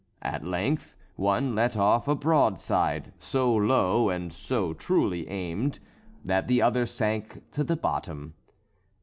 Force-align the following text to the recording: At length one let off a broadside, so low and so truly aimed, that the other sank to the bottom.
At 0.23 0.43
length 0.43 0.95
one 1.15 1.53
let 1.53 1.77
off 1.77 2.07
a 2.07 2.15
broadside, 2.15 3.13
so 3.19 3.53
low 3.55 4.09
and 4.09 4.33
so 4.33 4.73
truly 4.73 5.29
aimed, 5.29 5.77
that 6.25 6.47
the 6.47 6.59
other 6.59 6.87
sank 6.87 7.43
to 7.51 7.63
the 7.63 7.77
bottom. 7.77 8.33